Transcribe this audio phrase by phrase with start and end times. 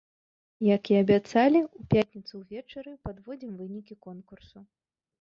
[0.67, 4.69] Як і абяцалі, у пятніцу ўвечары падводзім вынікі конкурсу.